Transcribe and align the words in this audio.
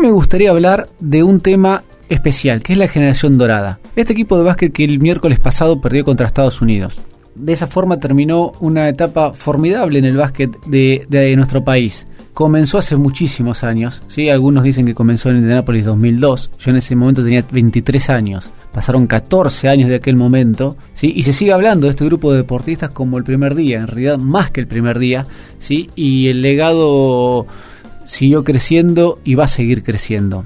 me 0.00 0.10
gustaría 0.10 0.50
hablar 0.50 0.88
de 0.98 1.22
un 1.22 1.40
tema 1.40 1.82
especial, 2.08 2.62
que 2.62 2.72
es 2.72 2.78
la 2.78 2.88
generación 2.88 3.36
dorada. 3.36 3.78
Este 3.96 4.14
equipo 4.14 4.38
de 4.38 4.44
básquet 4.44 4.72
que 4.72 4.84
el 4.84 4.98
miércoles 4.98 5.38
pasado 5.38 5.80
perdió 5.80 6.04
contra 6.04 6.26
Estados 6.26 6.62
Unidos. 6.62 6.98
De 7.34 7.52
esa 7.52 7.66
forma 7.66 7.98
terminó 7.98 8.52
una 8.60 8.88
etapa 8.88 9.32
formidable 9.34 9.98
en 9.98 10.06
el 10.06 10.16
básquet 10.16 10.58
de, 10.66 11.34
nuestro 11.36 11.62
país. 11.64 12.06
Comenzó 12.32 12.78
hace 12.78 12.96
muchísimos 12.96 13.62
años, 13.62 14.02
¿sí? 14.06 14.30
algunos 14.30 14.64
dicen 14.64 14.86
que 14.86 14.94
comenzó 14.94 15.28
en 15.30 15.36
Indianapolis 15.36 15.84
2002, 15.84 16.50
yo 16.58 16.70
en 16.70 16.76
ese 16.76 16.96
momento 16.96 17.22
tenía 17.22 17.44
23 17.50 18.08
años, 18.08 18.50
pasaron 18.72 19.06
14 19.06 19.68
años 19.68 19.88
de 19.88 19.96
aquel 19.96 20.16
momento, 20.16 20.76
¿sí? 20.94 21.12
y 21.14 21.24
se 21.24 21.32
sigue 21.32 21.52
hablando 21.52 21.86
de 21.86 21.90
este 21.90 22.04
grupo 22.04 22.30
de 22.30 22.38
deportistas 22.38 22.90
como 22.90 23.18
el 23.18 23.24
primer 23.24 23.54
día, 23.54 23.80
en 23.80 23.88
realidad 23.88 24.16
más 24.16 24.50
que 24.50 24.60
el 24.60 24.68
primer 24.68 24.98
día, 24.98 25.26
¿sí? 25.58 25.90
y 25.96 26.28
el 26.28 26.40
legado 26.40 27.46
siguió 28.10 28.42
creciendo 28.42 29.20
y 29.24 29.36
va 29.36 29.44
a 29.44 29.48
seguir 29.48 29.84
creciendo. 29.84 30.44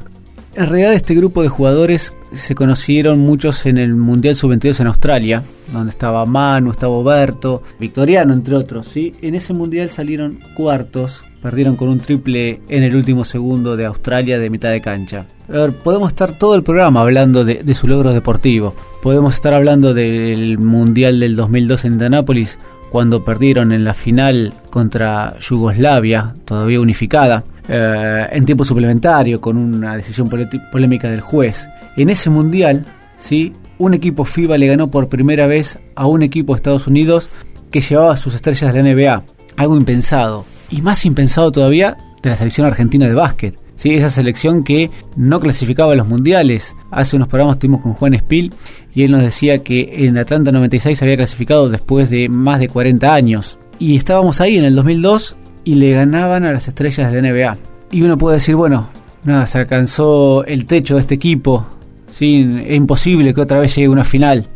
En 0.55 0.67
realidad 0.67 0.93
este 0.93 1.15
grupo 1.15 1.43
de 1.43 1.49
jugadores 1.49 2.15
se 2.33 2.55
conocieron 2.55 3.19
muchos 3.19 3.67
en 3.67 3.79
el 3.79 3.95
Mundial 3.95 4.37
Sub-22 4.37 4.81
en 4.81 4.87
Australia, 4.87 5.43
donde 5.73 5.91
estaba 5.91 6.27
Manu, 6.27 6.71
estaba 6.71 6.93
Oberto, 6.93 7.63
Victoriano, 7.81 8.35
entre 8.35 8.55
otros. 8.55 8.87
¿sí? 8.87 9.15
En 9.23 9.35
ese 9.35 9.53
Mundial 9.55 9.89
salieron 9.89 10.39
cuartos, 10.55 11.25
perdieron 11.43 11.75
con 11.75 11.89
un 11.89 12.01
triple 12.01 12.61
en 12.69 12.83
el 12.83 12.95
último 12.95 13.25
segundo 13.25 13.77
de 13.77 13.87
Australia 13.87 14.39
de 14.39 14.51
mitad 14.51 14.71
de 14.71 14.83
cancha. 14.83 15.27
A 15.49 15.53
ver, 15.53 15.73
podemos 15.73 16.13
estar 16.13 16.39
todo 16.39 16.55
el 16.55 16.63
programa 16.63 17.01
hablando 17.01 17.45
de, 17.45 17.63
de 17.65 17.75
su 17.75 17.87
logro 17.87 18.13
deportivo. 18.13 18.75
Podemos 19.03 19.35
estar 19.35 19.55
hablando 19.55 19.93
del 19.95 20.59
Mundial 20.59 21.19
del 21.19 21.35
2002 21.35 21.85
en 21.87 21.93
Indianápolis, 21.95 22.59
cuando 22.95 23.25
perdieron 23.25 23.73
en 23.73 23.83
la 23.83 23.93
final 23.93 24.55
contra 24.71 25.37
Yugoslavia, 25.41 26.37
todavía 26.45 26.81
unificada, 26.81 27.43
eh, 27.67 28.29
en 28.31 28.45
tiempo 28.45 28.65
suplementario 28.65 29.41
con 29.41 29.57
una 29.57 29.97
decisión 29.97 30.31
polémica 30.71 31.11
del 31.11 31.21
juez. 31.21 31.67
En 31.97 32.09
ese 32.09 32.31
mundial, 32.31 32.87
¿sí? 33.17 33.53
un 33.79 33.95
equipo 33.95 34.25
FIBA 34.25 34.59
le 34.59 34.69
ganó 34.69 34.93
por 34.93 35.09
primera 35.09 35.49
vez 35.49 35.77
a 35.97 36.07
un 36.07 36.23
equipo 36.23 36.53
de 36.53 36.59
Estados 36.59 36.87
Unidos 36.87 37.31
que 37.73 37.81
llevaba 37.81 38.17
sus 38.17 38.33
estrellas 38.33 38.73
de 38.73 38.81
la 38.81 38.95
NBA. 38.95 39.23
Algo 39.57 39.77
impensado. 39.77 40.45
Y 40.71 40.81
más 40.81 41.05
impensado 41.05 41.51
todavía 41.51 41.99
de 42.23 42.31
la 42.31 42.37
selección 42.37 42.65
argentina 42.65 43.09
de 43.09 43.15
básquet. 43.15 43.59
¿Sí? 43.77 43.95
esa 43.95 44.11
selección 44.11 44.65
que 44.65 44.91
no 45.17 45.41
clasificaba 45.41 45.93
a 45.93 45.97
los 45.97 46.09
mundiales. 46.09 46.75
Hace 46.91 47.17
unos 47.17 47.29
programas 47.29 47.57
estuvimos 47.57 47.83
con 47.83 47.95
Juan 47.95 48.15
Spill 48.15 48.53
y 48.95 49.03
él 49.03 49.13
nos 49.13 49.23
decía 49.23 49.59
que 49.59 50.07
en 50.07 50.19
Atlanta 50.19 50.53
96 50.53 51.03
había 51.03 51.17
clasificado 51.17 51.69
después 51.69 52.11
de 52.11 52.29
más 52.29 52.61
de 52.61 52.69
40 52.69 53.13
años. 53.13 53.59
Y 53.79 53.97
estábamos 53.97 54.41
ahí 54.41 54.57
en 54.57 54.65
el 54.65 54.77
2002 54.77 55.37
y 55.65 55.75
le 55.77 55.93
ganaban 55.93 56.45
a 56.45 56.53
las 56.53 56.69
estrellas 56.69 57.13
de 57.13 57.23
NBA. 57.23 57.57
Y 57.91 58.03
uno 58.03 58.19
puede 58.19 58.37
decir, 58.37 58.55
bueno, 58.55 58.89
nada, 59.25 59.47
se 59.47 59.59
alcanzó 59.59 60.45
el 60.45 60.67
techo 60.67 60.95
de 60.95 61.01
este 61.01 61.15
equipo. 61.15 61.67
¿sí? 62.11 62.63
Es 62.67 62.77
imposible 62.77 63.35
que 63.35 63.41
otra 63.41 63.59
vez 63.59 63.75
llegue 63.75 63.89
una 63.89 64.05
final. 64.05 64.47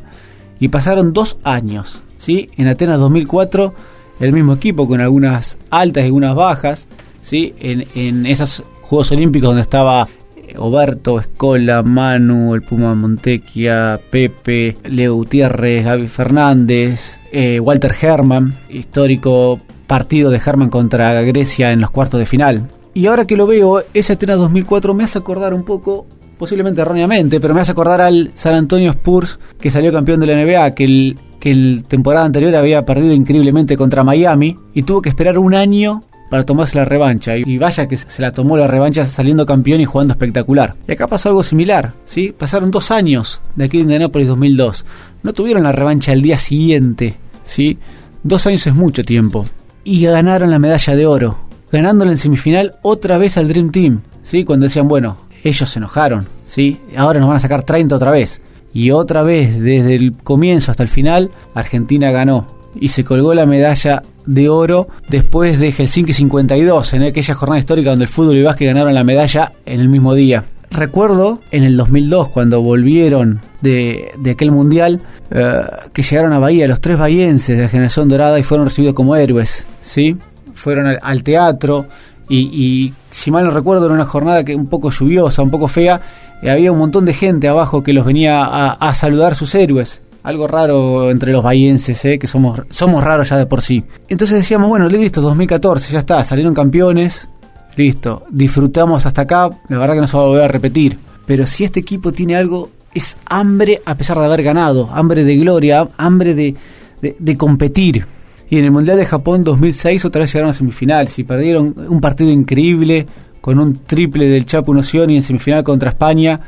Y 0.60 0.68
pasaron 0.68 1.12
dos 1.12 1.38
años. 1.42 2.02
¿sí? 2.18 2.50
En 2.56 2.68
Atenas 2.68 3.00
2004, 3.00 3.74
el 4.20 4.32
mismo 4.32 4.54
equipo 4.54 4.86
con 4.86 5.00
algunas 5.00 5.58
altas 5.70 6.02
y 6.02 6.06
algunas 6.06 6.36
bajas. 6.36 6.88
¿sí? 7.20 7.54
En, 7.58 7.86
en 7.94 8.26
esos 8.26 8.62
Juegos 8.88 9.12
Olímpicos 9.12 9.50
donde 9.50 9.62
estaba 9.62 10.08
Oberto, 10.56 11.18
Escola, 11.18 11.82
Manu, 11.82 12.54
el 12.54 12.62
Puma 12.62 12.94
Montequia, 12.94 14.00
Pepe, 14.10 14.78
Leo 14.84 15.14
Gutiérrez, 15.14 15.84
Gaby 15.84 16.08
Fernández, 16.08 17.18
eh, 17.30 17.60
Walter 17.60 17.94
Herman, 18.00 18.54
histórico 18.70 19.60
partido 19.86 20.30
de 20.30 20.40
Herman 20.44 20.70
contra 20.70 21.20
Grecia 21.20 21.70
en 21.70 21.82
los 21.82 21.90
cuartos 21.90 22.18
de 22.18 22.24
final. 22.24 22.70
Y 22.94 23.06
ahora 23.06 23.26
que 23.26 23.36
lo 23.36 23.46
veo, 23.46 23.82
ese 23.92 24.14
Atenas 24.14 24.38
2004 24.38 24.94
me 24.94 25.04
hace 25.04 25.18
acordar 25.18 25.52
un 25.52 25.64
poco, 25.64 26.06
posiblemente 26.38 26.80
erróneamente, 26.80 27.40
pero 27.40 27.52
me 27.52 27.60
hace 27.60 27.72
acordar 27.72 28.00
al 28.00 28.30
San 28.34 28.54
Antonio 28.54 28.90
Spurs 28.92 29.38
que 29.60 29.70
salió 29.70 29.92
campeón 29.92 30.20
de 30.20 30.26
la 30.26 30.42
NBA, 30.42 30.70
que 30.74 30.84
el, 30.84 31.18
que 31.40 31.50
el 31.50 31.84
temporada 31.86 32.24
anterior 32.24 32.56
había 32.56 32.86
perdido 32.86 33.12
increíblemente 33.12 33.76
contra 33.76 34.02
Miami 34.02 34.56
y 34.72 34.82
tuvo 34.82 35.02
que 35.02 35.10
esperar 35.10 35.38
un 35.38 35.54
año 35.54 36.04
para 36.30 36.44
tomarse 36.44 36.78
la 36.78 36.84
revancha. 36.84 37.36
Y 37.36 37.58
vaya 37.58 37.86
que 37.86 37.96
se 37.96 38.22
la 38.22 38.32
tomó 38.32 38.56
la 38.56 38.66
revancha 38.66 39.04
saliendo 39.04 39.46
campeón 39.46 39.80
y 39.80 39.84
jugando 39.84 40.12
espectacular. 40.12 40.76
Y 40.86 40.92
acá 40.92 41.06
pasó 41.06 41.28
algo 41.28 41.42
similar, 41.42 41.92
¿sí? 42.04 42.34
Pasaron 42.36 42.70
dos 42.70 42.90
años 42.90 43.40
de 43.56 43.64
aquí 43.64 43.78
en 43.78 43.84
Indianapolis 43.84 44.28
2002. 44.28 44.84
No 45.22 45.32
tuvieron 45.32 45.62
la 45.62 45.72
revancha 45.72 46.12
el 46.12 46.22
día 46.22 46.38
siguiente, 46.38 47.16
¿sí? 47.44 47.78
Dos 48.22 48.46
años 48.46 48.66
es 48.66 48.74
mucho 48.74 49.04
tiempo. 49.04 49.44
Y 49.84 50.04
ganaron 50.04 50.50
la 50.50 50.58
medalla 50.58 50.94
de 50.94 51.06
oro, 51.06 51.38
ganándole 51.72 52.12
en 52.12 52.18
semifinal 52.18 52.76
otra 52.82 53.18
vez 53.18 53.36
al 53.38 53.48
Dream 53.48 53.70
Team, 53.70 54.00
¿sí? 54.22 54.44
Cuando 54.44 54.64
decían, 54.64 54.88
bueno, 54.88 55.16
ellos 55.44 55.68
se 55.68 55.78
enojaron, 55.78 56.26
¿sí? 56.44 56.78
Ahora 56.96 57.20
nos 57.20 57.28
van 57.28 57.36
a 57.36 57.40
sacar 57.40 57.62
30 57.62 57.96
otra 57.96 58.10
vez. 58.10 58.42
Y 58.74 58.90
otra 58.90 59.22
vez, 59.22 59.58
desde 59.60 59.96
el 59.96 60.12
comienzo 60.12 60.70
hasta 60.70 60.82
el 60.82 60.88
final, 60.88 61.30
Argentina 61.54 62.10
ganó 62.10 62.58
y 62.74 62.88
se 62.88 63.04
colgó 63.04 63.34
la 63.34 63.46
medalla 63.46 64.02
de 64.28 64.50
oro 64.50 64.88
después 65.08 65.58
de 65.58 65.72
Helsinki 65.72 66.12
52, 66.12 66.92
en 66.92 67.02
aquella 67.02 67.34
jornada 67.34 67.58
histórica 67.58 67.90
donde 67.90 68.04
el 68.04 68.10
fútbol 68.10 68.36
y 68.36 68.40
el 68.40 68.44
básquet 68.44 68.68
ganaron 68.68 68.94
la 68.94 69.02
medalla 69.02 69.52
en 69.64 69.80
el 69.80 69.88
mismo 69.88 70.14
día. 70.14 70.44
Recuerdo 70.70 71.40
en 71.50 71.64
el 71.64 71.78
2002, 71.78 72.28
cuando 72.28 72.60
volvieron 72.60 73.40
de, 73.62 74.12
aquel 74.30 74.50
mundial, 74.50 75.00
eh, 75.30 75.62
que 75.94 76.02
llegaron 76.02 76.34
a 76.34 76.38
Bahía 76.38 76.68
los 76.68 76.80
tres 76.82 76.98
bahienses 76.98 77.56
de 77.56 77.62
la 77.62 77.68
generación 77.70 78.10
dorada 78.10 78.38
y 78.38 78.42
fueron 78.42 78.66
recibidos 78.66 78.94
como 78.94 79.16
héroes, 79.16 79.64
¿sí? 79.80 80.14
Fueron 80.52 80.98
al, 81.00 81.22
teatro 81.22 81.86
y, 82.28 82.92
si 83.10 83.30
mal 83.30 83.46
no 83.46 83.50
recuerdo, 83.50 83.86
era 83.86 83.94
una 83.94 84.04
jornada 84.04 84.44
que 84.44 84.54
un 84.54 84.66
poco 84.66 84.90
lluviosa, 84.90 85.40
un 85.40 85.50
poco 85.50 85.68
fea, 85.68 86.02
había 86.42 86.70
un 86.70 86.78
montón 86.78 87.06
de 87.06 87.14
gente 87.14 87.48
abajo 87.48 87.82
que 87.82 87.94
los 87.94 88.04
venía 88.04 88.44
a, 88.44 88.72
a 88.72 88.94
saludar 88.94 89.34
sus 89.34 89.54
héroes 89.54 90.02
algo 90.28 90.46
raro 90.46 91.10
entre 91.10 91.32
los 91.32 91.42
bahienses, 91.42 92.04
¿eh? 92.04 92.18
que 92.18 92.26
somos, 92.26 92.60
somos 92.68 93.02
raros 93.02 93.30
ya 93.30 93.38
de 93.38 93.46
por 93.46 93.62
sí. 93.62 93.82
Entonces 94.10 94.36
decíamos, 94.36 94.68
bueno, 94.68 94.86
listo, 94.86 95.22
2014, 95.22 95.90
ya 95.90 96.00
está, 96.00 96.22
salieron 96.22 96.52
campeones, 96.52 97.30
listo, 97.76 98.24
disfrutamos 98.28 99.06
hasta 99.06 99.22
acá, 99.22 99.48
la 99.70 99.78
verdad 99.78 99.94
que 99.94 100.00
no 100.02 100.06
se 100.06 100.18
va 100.18 100.24
a 100.24 100.26
volver 100.26 100.44
a 100.44 100.48
repetir. 100.48 100.98
Pero 101.24 101.46
si 101.46 101.64
este 101.64 101.80
equipo 101.80 102.12
tiene 102.12 102.36
algo, 102.36 102.68
es 102.92 103.16
hambre 103.24 103.80
a 103.86 103.94
pesar 103.94 104.18
de 104.18 104.26
haber 104.26 104.42
ganado, 104.42 104.90
hambre 104.92 105.24
de 105.24 105.34
gloria, 105.36 105.88
hambre 105.96 106.34
de, 106.34 106.54
de, 107.00 107.36
competir. 107.38 108.04
Y 108.50 108.58
en 108.58 108.66
el 108.66 108.70
Mundial 108.70 108.98
de 108.98 109.06
Japón 109.06 109.44
2006 109.44 110.04
otra 110.04 110.20
vez 110.20 110.32
llegaron 110.34 110.50
a 110.50 110.52
semifinales 110.52 111.18
y 111.18 111.24
perdieron 111.24 111.74
un 111.88 112.02
partido 112.02 112.30
increíble 112.30 113.06
con 113.40 113.58
un 113.58 113.78
triple 113.86 114.26
del 114.26 114.44
Chapo 114.44 114.74
Noción 114.74 115.08
y 115.08 115.16
en 115.16 115.22
semifinal 115.22 115.64
contra 115.64 115.88
España, 115.88 116.38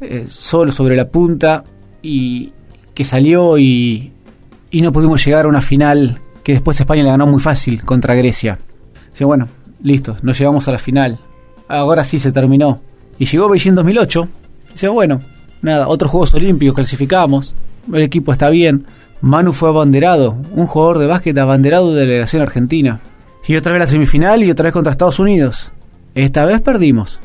eh, 0.00 0.24
solo 0.26 0.72
sobre 0.72 0.96
la 0.96 1.10
punta. 1.10 1.62
Y, 2.02 2.52
que 2.94 3.04
salió 3.04 3.58
y, 3.58 4.12
y 4.70 4.82
no 4.82 4.92
pudimos 4.92 5.24
llegar 5.24 5.44
a 5.44 5.48
una 5.48 5.62
final 5.62 6.20
que 6.42 6.52
después 6.52 6.80
España 6.80 7.02
le 7.02 7.10
ganó 7.10 7.26
muy 7.26 7.40
fácil 7.40 7.82
contra 7.84 8.14
Grecia. 8.14 8.58
Dice, 9.10 9.24
bueno, 9.24 9.48
listo, 9.82 10.16
no 10.22 10.32
llegamos 10.32 10.66
a 10.68 10.72
la 10.72 10.78
final. 10.78 11.18
Ahora 11.68 12.04
sí 12.04 12.18
se 12.18 12.32
terminó. 12.32 12.80
Y 13.18 13.26
llegó 13.26 13.48
Beijing 13.48 13.74
2008. 13.74 14.28
Dice, 14.72 14.88
bueno, 14.88 15.20
nada, 15.60 15.88
otros 15.88 16.10
Juegos 16.10 16.34
Olímpicos 16.34 16.74
clasificamos. 16.74 17.54
El 17.92 18.02
equipo 18.02 18.32
está 18.32 18.50
bien. 18.50 18.86
Manu 19.20 19.52
fue 19.52 19.68
abanderado, 19.68 20.36
un 20.52 20.66
jugador 20.66 20.98
de 20.98 21.06
básquet 21.06 21.38
abanderado 21.38 21.94
de 21.94 22.00
la 22.00 22.06
delegación 22.08 22.42
argentina. 22.42 23.00
Y 23.46 23.54
otra 23.56 23.72
vez 23.72 23.80
la 23.80 23.86
semifinal 23.86 24.42
y 24.42 24.50
otra 24.50 24.64
vez 24.64 24.72
contra 24.72 24.90
Estados 24.90 25.20
Unidos. 25.20 25.72
Esta 26.14 26.44
vez 26.44 26.60
perdimos. 26.60 27.20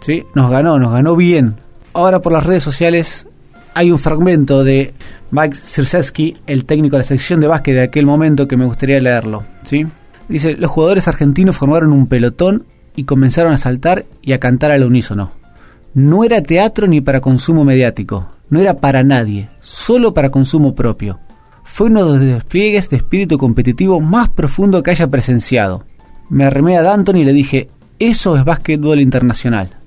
¿Sí? 0.00 0.24
Nos 0.34 0.50
ganó, 0.50 0.78
nos 0.78 0.92
ganó 0.92 1.14
bien. 1.14 1.56
Ahora 1.94 2.20
por 2.20 2.32
las 2.32 2.44
redes 2.44 2.64
sociales 2.64 3.27
hay 3.78 3.92
un 3.92 3.98
fragmento 4.00 4.64
de 4.64 4.92
Mike 5.30 5.54
Sirseski, 5.54 6.36
el 6.48 6.64
técnico 6.64 6.96
de 6.96 7.02
la 7.02 7.04
sección 7.04 7.38
de 7.38 7.46
básquet 7.46 7.76
de 7.76 7.82
aquel 7.82 8.06
momento, 8.06 8.48
que 8.48 8.56
me 8.56 8.64
gustaría 8.64 8.98
leerlo. 8.98 9.44
¿sí? 9.62 9.86
Dice, 10.28 10.56
los 10.56 10.68
jugadores 10.68 11.06
argentinos 11.06 11.54
formaron 11.54 11.92
un 11.92 12.08
pelotón 12.08 12.64
y 12.96 13.04
comenzaron 13.04 13.52
a 13.52 13.56
saltar 13.56 14.04
y 14.20 14.32
a 14.32 14.40
cantar 14.40 14.72
al 14.72 14.82
unísono. 14.82 15.30
No 15.94 16.24
era 16.24 16.42
teatro 16.42 16.88
ni 16.88 17.00
para 17.00 17.20
consumo 17.20 17.64
mediático, 17.64 18.26
no 18.50 18.58
era 18.58 18.80
para 18.80 19.04
nadie, 19.04 19.48
solo 19.60 20.12
para 20.12 20.30
consumo 20.30 20.74
propio. 20.74 21.20
Fue 21.62 21.86
uno 21.86 22.04
de 22.04 22.10
los 22.10 22.20
despliegues 22.20 22.90
de 22.90 22.96
espíritu 22.96 23.38
competitivo 23.38 24.00
más 24.00 24.28
profundo 24.28 24.82
que 24.82 24.90
haya 24.90 25.06
presenciado. 25.06 25.84
Me 26.28 26.44
arremé 26.44 26.76
a 26.78 26.82
Danton 26.82 27.16
y 27.16 27.22
le 27.22 27.32
dije, 27.32 27.68
eso 28.00 28.36
es 28.36 28.44
básquetbol 28.44 28.98
internacional. 29.00 29.77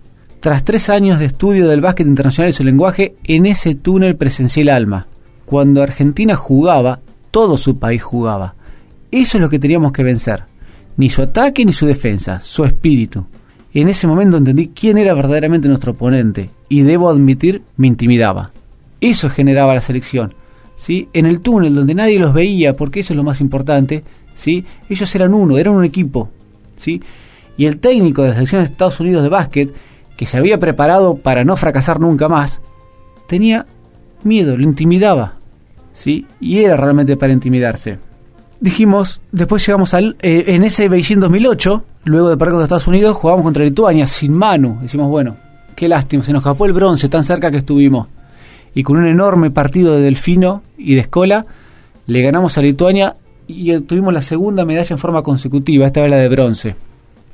Tras 0.42 0.64
tres 0.64 0.90
años 0.90 1.20
de 1.20 1.26
estudio 1.26 1.68
del 1.68 1.82
básquet 1.82 2.08
internacional 2.08 2.50
y 2.50 2.54
su 2.54 2.64
lenguaje, 2.64 3.14
en 3.26 3.46
ese 3.46 3.76
túnel 3.76 4.16
presencié 4.16 4.64
el 4.64 4.70
alma. 4.70 5.06
Cuando 5.46 5.84
Argentina 5.84 6.36
jugaba, 6.36 7.00
todo 7.30 7.60
su 7.60 7.78
país 7.78 8.02
jugaba. 8.02 8.56
Eso 9.12 9.38
es 9.38 9.42
lo 9.44 9.52
que 9.52 9.60
teníamos 9.60 9.92
que 9.92 10.02
vencer. 10.02 10.46
Ni 10.98 11.12
su 11.12 11.22
ataque 11.22 11.64
ni 11.64 11.74
su 11.74 11.86
defensa, 11.86 12.40
su 12.44 12.66
espíritu. 12.66 13.28
En 13.72 13.88
ese 13.88 14.08
momento 14.08 14.38
entendí 14.38 14.70
quién 14.70 14.98
era 14.98 15.14
verdaderamente 15.14 15.68
nuestro 15.68 15.92
oponente 15.92 16.50
y 16.70 16.82
debo 16.82 17.12
admitir, 17.12 17.62
me 17.78 17.86
intimidaba. 17.86 18.50
Eso 19.00 19.30
generaba 19.30 19.76
la 19.76 19.82
selección. 19.82 20.34
¿sí? 20.74 21.08
En 21.14 21.28
el 21.28 21.42
túnel 21.42 21.76
donde 21.76 21.94
nadie 21.94 22.18
los 22.18 22.34
veía, 22.34 22.76
porque 22.76 23.02
eso 23.02 23.14
es 23.14 23.18
lo 23.18 23.24
más 23.24 23.42
importante, 23.42 24.04
¿sí? 24.34 24.66
ellos 24.90 25.14
eran 25.14 25.36
uno, 25.36 25.60
eran 25.60 25.76
un 25.76 25.86
equipo. 25.86 26.32
¿sí? 26.76 27.00
Y 27.58 27.68
el 27.68 27.78
técnico 27.78 28.24
de 28.24 28.30
la 28.30 28.34
selección 28.34 28.64
de 28.64 28.70
Estados 28.70 29.00
Unidos 29.00 29.22
de 29.22 29.30
básquet 29.30 29.72
que 30.18 30.26
se 30.26 30.38
había 30.38 30.60
preparado 30.60 31.16
para 31.16 31.44
no 31.44 31.58
fracasar 31.58 32.00
nunca 32.00 32.28
más, 32.28 32.62
tenía 33.28 33.66
miedo, 34.24 34.58
lo 34.58 34.64
intimidaba, 34.64 35.36
¿sí? 35.94 36.28
Y 36.40 36.60
era 36.60 36.78
realmente 36.78 37.18
para 37.18 37.34
intimidarse. 37.34 37.98
Dijimos, 38.60 39.22
después 39.32 39.66
llegamos 39.66 39.96
al, 39.96 40.16
eh, 40.22 40.44
en 40.48 40.64
ese 40.64 40.88
Beijing 40.88 41.20
2008, 41.20 41.84
luego 42.04 42.30
de 42.30 42.38
perder 42.38 42.52
contra 42.52 42.66
Estados 42.66 42.88
Unidos, 42.88 43.18
jugamos 43.18 43.44
contra 43.44 43.64
Lituania 43.64 44.06
sin 44.06 44.34
Manu. 44.34 44.78
Decimos, 44.84 45.10
bueno, 45.10 45.36
qué 45.76 45.88
lástima, 45.88 46.24
se 46.24 46.32
nos 46.32 46.42
escapó 46.42 46.68
el 46.68 46.74
bronce 46.74 47.10
tan 47.10 47.24
cerca 47.24 47.50
que 47.50 47.58
estuvimos. 47.58 48.08
Y 48.76 48.84
con 48.84 48.98
un 48.98 49.08
enorme 49.08 49.50
partido 49.50 49.96
de 49.96 50.02
Delfino 50.02 50.62
y 50.78 50.94
de 50.94 51.02
Escola, 51.02 51.48
le 52.06 52.22
ganamos 52.22 52.56
a 52.60 52.62
Lituania 52.62 53.16
y 53.48 53.74
obtuvimos 53.74 54.14
la 54.14 54.22
segunda 54.22 54.64
medalla 54.64 54.94
en 54.94 55.00
forma 55.00 55.24
consecutiva, 55.24 55.88
esta 55.88 56.02
vez 56.02 56.12
la 56.12 56.18
de 56.18 56.30
bronce. 56.30 56.76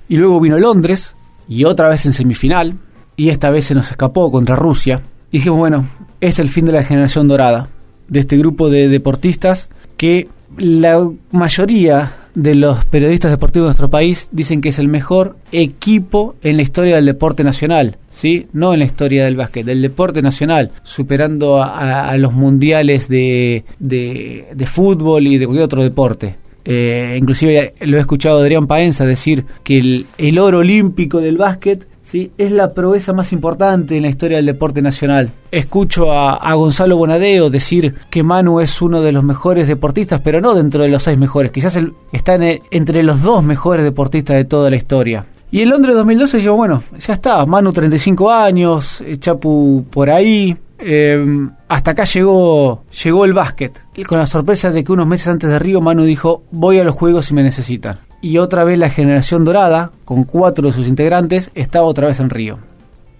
Y 0.07 0.15
luego 0.15 0.39
vino 0.39 0.57
Londres, 0.57 1.16
y 1.47 1.63
otra 1.63 1.89
vez 1.89 2.05
en 2.05 2.13
semifinal, 2.13 2.75
y 3.15 3.29
esta 3.29 3.49
vez 3.49 3.65
se 3.65 3.75
nos 3.75 3.89
escapó 3.91 4.31
contra 4.31 4.55
Rusia. 4.55 5.01
Y 5.31 5.37
dijimos, 5.37 5.59
bueno, 5.59 5.87
es 6.21 6.39
el 6.39 6.49
fin 6.49 6.65
de 6.65 6.71
la 6.71 6.83
generación 6.83 7.27
dorada, 7.27 7.69
de 8.07 8.19
este 8.19 8.37
grupo 8.37 8.69
de 8.69 8.87
deportistas 8.87 9.69
que 9.97 10.29
la 10.57 11.09
mayoría 11.31 12.13
de 12.37 12.53
los 12.53 12.85
periodistas 12.85 13.31
deportivos 13.31 13.65
de 13.65 13.69
nuestro 13.69 13.89
país 13.89 14.29
dicen 14.31 14.61
que 14.61 14.69
es 14.69 14.77
el 14.77 14.87
mejor 14.87 15.37
equipo 15.51 16.35
en 16.43 16.55
la 16.57 16.61
historia 16.61 16.95
del 16.95 17.05
deporte 17.05 17.43
nacional, 17.43 17.97
¿sí? 18.11 18.45
No 18.53 18.73
en 18.73 18.79
la 18.79 18.85
historia 18.85 19.25
del 19.25 19.35
básquet, 19.35 19.65
del 19.65 19.81
deporte 19.81 20.21
nacional, 20.21 20.69
superando 20.83 21.61
a, 21.63 22.15
los 22.17 22.33
mundiales 22.33 23.09
de, 23.09 23.65
de, 23.79 24.65
fútbol 24.67 25.25
y 25.25 25.39
de 25.39 25.45
cualquier 25.45 25.65
otro 25.65 25.83
deporte. 25.83 26.35
Eh, 26.69 27.15
inclusive 27.17 27.75
lo 27.79 27.95
he 27.95 28.01
escuchado 28.01 28.39
a 28.39 28.41
Adrián 28.41 28.67
Paenza 28.67 29.05
decir 29.05 29.45
que 29.63 29.77
el, 29.77 30.05
el 30.17 30.37
oro 30.37 30.59
olímpico 30.59 31.21
del 31.21 31.37
básquet 31.37 31.87
¿sí? 32.07 32.31
es 32.37 32.51
la 32.51 32.73
proeza 32.73 33.13
más 33.13 33.33
importante 33.33 33.95
en 33.95 34.03
la 34.03 34.09
historia 34.09 34.37
del 34.37 34.47
deporte 34.47 34.81
nacional. 34.81 35.31
Escucho 35.51 36.11
a, 36.11 36.53
Gonzalo 36.55 36.97
Bonadeo 36.97 37.49
decir 37.49 37.95
que 38.09 38.23
Manu 38.23 38.59
es 38.61 38.81
uno 38.81 39.01
de 39.01 39.11
los 39.11 39.23
mejores 39.23 39.67
deportistas, 39.67 40.21
pero 40.21 40.41
no 40.41 40.55
dentro 40.55 40.83
de 40.83 40.89
los 40.89 41.03
seis 41.03 41.17
mejores, 41.17 41.51
quizás 41.51 41.77
está 42.11 42.37
entre 42.71 43.03
los 43.03 43.21
dos 43.21 43.43
mejores 43.43 43.83
deportistas 43.83 44.37
de 44.37 44.45
toda 44.45 44.69
la 44.69 44.77
historia. 44.77 45.25
Y 45.51 45.61
en 45.61 45.69
Londres 45.69 45.95
2012 45.95 46.41
yo, 46.41 46.55
bueno, 46.55 46.83
ya 46.99 47.13
está, 47.13 47.45
Manu 47.45 47.71
35 47.71 48.31
años, 48.31 49.01
eh, 49.01 49.17
Chapu 49.17 49.85
por 49.89 50.09
ahí, 50.09 50.57
eh, 50.79 51.47
hasta 51.67 51.91
acá 51.91 52.03
llegó, 52.05 52.83
llegó 53.03 53.25
el 53.25 53.33
básquet. 53.33 53.81
Y 53.95 54.03
con 54.03 54.19
la 54.19 54.27
sorpresa 54.27 54.71
de 54.71 54.83
que 54.83 54.91
unos 54.91 55.07
meses 55.07 55.27
antes 55.27 55.49
de 55.49 55.59
Río, 55.59 55.81
Manu 55.81 56.03
dijo, 56.03 56.43
voy 56.51 56.79
a 56.79 56.83
los 56.83 56.95
juegos 56.95 57.25
si 57.25 57.33
me 57.33 57.43
necesitan 57.43 57.99
y 58.21 58.37
otra 58.37 58.63
vez 58.63 58.79
la 58.79 58.89
generación 58.89 59.45
dorada, 59.45 59.91
con 60.05 60.23
cuatro 60.23 60.67
de 60.67 60.73
sus 60.73 60.87
integrantes, 60.87 61.51
estaba 61.55 61.85
otra 61.85 62.07
vez 62.07 62.19
en 62.19 62.29
Río. 62.29 62.59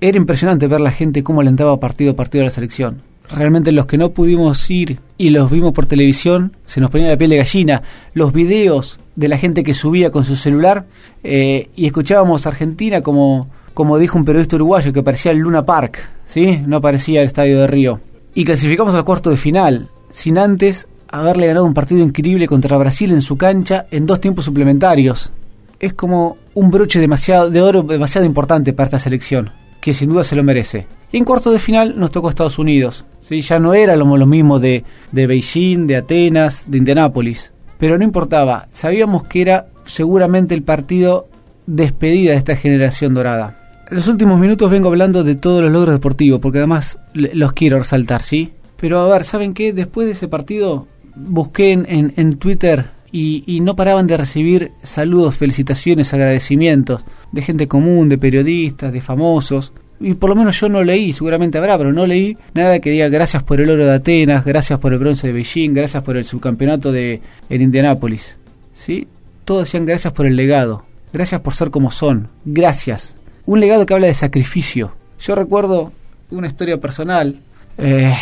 Era 0.01 0.17
impresionante 0.17 0.67
ver 0.67 0.81
la 0.81 0.91
gente 0.91 1.23
cómo 1.23 1.41
alentaba 1.41 1.79
partido 1.79 2.11
a 2.11 2.15
partido 2.15 2.43
a 2.43 2.45
la 2.45 2.51
selección. 2.51 3.01
Realmente 3.29 3.71
los 3.71 3.87
que 3.87 3.97
no 3.97 4.11
pudimos 4.11 4.69
ir 4.71 4.99
y 5.17 5.29
los 5.29 5.51
vimos 5.51 5.73
por 5.73 5.85
televisión, 5.85 6.55
se 6.65 6.79
nos 6.79 6.89
ponía 6.89 7.09
la 7.09 7.17
piel 7.17 7.31
de 7.31 7.37
gallina. 7.37 7.81
Los 8.13 8.31
videos 8.31 8.99
de 9.15 9.27
la 9.27 9.37
gente 9.37 9.63
que 9.63 9.73
subía 9.73 10.11
con 10.11 10.23
su 10.23 10.35
celular 10.35 10.85
eh, 11.23 11.69
y 11.75 11.87
escuchábamos 11.87 12.45
a 12.45 12.49
Argentina 12.49 13.01
como, 13.01 13.49
como 13.77 13.99
dijo 13.99 14.17
un 14.17 14.25
periodista 14.25 14.55
uruguayo 14.55 14.91
que 14.91 15.03
parecía 15.03 15.31
el 15.31 15.37
Luna 15.37 15.63
Park, 15.63 15.99
¿sí? 16.25 16.63
No 16.65 16.81
parecía 16.81 17.21
el 17.21 17.27
estadio 17.27 17.59
de 17.59 17.67
Río. 17.67 17.99
Y 18.33 18.43
clasificamos 18.43 18.95
al 18.95 19.03
cuarto 19.03 19.29
de 19.29 19.37
final, 19.37 19.87
sin 20.09 20.39
antes 20.39 20.87
haberle 21.07 21.45
ganado 21.45 21.67
un 21.67 21.75
partido 21.75 22.01
increíble 22.01 22.47
contra 22.47 22.75
Brasil 22.79 23.11
en 23.11 23.21
su 23.21 23.37
cancha 23.37 23.85
en 23.91 24.07
dos 24.07 24.19
tiempos 24.19 24.45
suplementarios. 24.45 25.31
Es 25.79 25.93
como 25.93 26.37
un 26.55 26.71
broche 26.71 26.99
demasiado, 26.99 27.51
de 27.51 27.61
oro 27.61 27.83
demasiado 27.83 28.25
importante 28.25 28.73
para 28.73 28.85
esta 28.85 28.97
selección, 28.97 29.51
que 29.79 29.93
sin 29.93 30.09
duda 30.09 30.23
se 30.23 30.35
lo 30.35 30.43
merece. 30.43 30.87
Y 31.11 31.17
en 31.17 31.23
cuartos 31.23 31.53
de 31.53 31.59
final 31.59 31.99
nos 31.99 32.09
tocó 32.09 32.29
Estados 32.29 32.57
Unidos. 32.57 33.05
¿sí? 33.19 33.41
Ya 33.41 33.59
no 33.59 33.75
era 33.75 33.95
lo, 33.95 34.07
mismo 34.25 34.57
de, 34.59 34.85
de 35.11 35.27
Beijing, 35.27 35.85
de 35.85 35.97
Atenas, 35.97 36.63
de 36.65 36.79
Indianápolis. 36.79 37.51
Pero 37.77 37.99
no 37.99 38.03
importaba, 38.03 38.69
sabíamos 38.73 39.25
que 39.25 39.43
era 39.43 39.67
seguramente 39.85 40.55
el 40.55 40.63
partido 40.63 41.27
despedida 41.67 42.31
de 42.31 42.37
esta 42.37 42.55
generación 42.55 43.13
dorada. 43.13 43.66
Los 43.89 44.07
últimos 44.09 44.39
minutos 44.39 44.69
vengo 44.69 44.89
hablando 44.89 45.23
de 45.23 45.35
todos 45.35 45.63
los 45.63 45.71
logros 45.71 45.95
deportivos, 45.95 46.41
porque 46.41 46.57
además 46.57 46.99
los 47.13 47.53
quiero 47.53 47.79
resaltar, 47.79 48.21
¿sí? 48.21 48.51
Pero 48.75 48.99
a 48.99 49.07
ver, 49.07 49.23
¿saben 49.23 49.53
qué? 49.53 49.71
Después 49.71 50.07
de 50.07 50.13
ese 50.13 50.27
partido 50.27 50.87
busqué 51.15 51.71
en, 51.71 52.13
en, 52.15 52.33
Twitter 52.33 52.87
y, 53.11 53.59
no 53.61 53.75
paraban 53.75 54.05
de 54.05 54.17
recibir 54.17 54.71
saludos, 54.83 55.37
felicitaciones, 55.37 56.13
agradecimientos 56.13 57.03
de 57.31 57.41
gente 57.41 57.67
común, 57.67 58.09
de 58.09 58.17
periodistas, 58.17 58.91
de 58.91 59.01
famosos. 59.01 59.71
Y 59.99 60.13
por 60.13 60.29
lo 60.29 60.35
menos 60.35 60.59
yo 60.59 60.69
no 60.69 60.83
leí, 60.83 61.13
seguramente 61.13 61.57
habrá, 61.57 61.77
pero 61.77 61.91
no 61.91 62.05
leí 62.05 62.37
nada 62.53 62.79
que 62.79 62.91
diga 62.91 63.07
gracias 63.07 63.41
por 63.41 63.61
el 63.61 63.69
oro 63.69 63.85
de 63.85 63.95
Atenas, 63.95 64.45
gracias 64.45 64.79
por 64.79 64.93
el 64.93 64.99
bronce 64.99 65.27
de 65.27 65.33
Beijing, 65.33 65.73
gracias 65.73 66.03
por 66.03 66.17
el 66.17 66.25
subcampeonato 66.25 66.91
de 66.91 67.21
en 67.49 67.61
Indianápolis. 67.61 68.37
¿Sí? 68.73 69.07
Todos 69.45 69.63
decían 69.63 69.85
gracias 69.85 70.13
por 70.13 70.27
el 70.27 70.35
legado, 70.35 70.85
gracias 71.13 71.41
por 71.41 71.53
ser 71.53 71.71
como 71.71 71.89
son, 71.89 72.27
gracias. 72.45 73.15
Un 73.47 73.61
legado 73.61 73.85
que 73.85 73.93
habla 73.93 74.07
de 74.07 74.13
sacrificio. 74.13 74.91
Yo 75.19 75.33
recuerdo 75.33 75.93
una 76.31 76.47
historia 76.47 76.81
personal. 76.81 77.39
Eh, 77.77 78.13